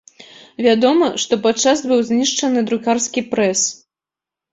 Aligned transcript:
Вядома, 0.67 1.09
што 1.23 1.37
падчас 1.43 1.83
быў 1.91 1.99
знішчаны 2.07 2.63
друкарскі 2.71 3.25
прэс. 3.35 3.61